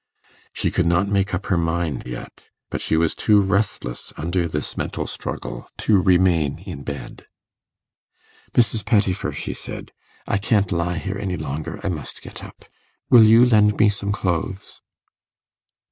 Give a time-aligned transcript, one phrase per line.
[0.51, 4.75] She could not make up her mind yet; but she was too restless under this
[4.75, 7.27] mental struggle to remain in bed.
[8.53, 8.83] 'Mrs.
[8.83, 9.91] Pettifer,' she said,
[10.27, 12.65] 'I can't lie here any longer; I must get up.
[13.11, 14.81] Will you lend me some clothes?